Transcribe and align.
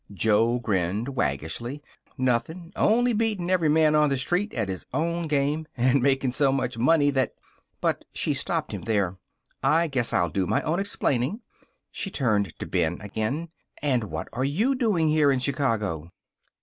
Joe 0.11 0.57
grinned, 0.57 1.09
waggishly. 1.09 1.83
"Nothin'; 2.17 2.73
only 2.75 3.13
beatin' 3.13 3.51
every 3.51 3.69
man 3.69 3.93
on 3.93 4.09
the 4.09 4.17
street 4.17 4.51
at 4.55 4.67
his 4.67 4.87
own 4.91 5.27
game, 5.27 5.67
and 5.77 6.01
makin' 6.01 6.31
so 6.31 6.51
much 6.51 6.75
money 6.75 7.11
that" 7.11 7.35
But 7.81 8.05
she 8.11 8.33
stopped 8.33 8.71
him 8.71 8.81
there. 8.85 9.19
"I 9.61 9.85
guess 9.87 10.11
I'll 10.11 10.31
do 10.31 10.47
my 10.47 10.63
own 10.63 10.79
explaining." 10.79 11.41
She 11.91 12.09
turned 12.09 12.57
to 12.57 12.65
Ben 12.65 12.99
again. 12.99 13.49
"And 13.83 14.05
what 14.05 14.27
are 14.33 14.43
you 14.43 14.73
doing 14.73 15.07
here 15.09 15.31
in 15.31 15.37
Chicago?" 15.37 16.09